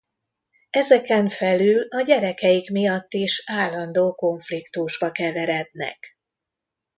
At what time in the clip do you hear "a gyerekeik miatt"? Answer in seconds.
1.89-3.13